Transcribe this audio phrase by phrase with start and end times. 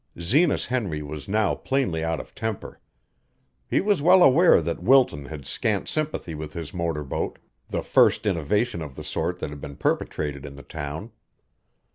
[0.19, 2.79] Zenas Henry was now plainly out of temper.
[3.69, 7.37] He was well aware that Wilton had scant sympathy with his motor boat,
[7.69, 11.11] the first innovation of the sort that had been perpetrated in the town.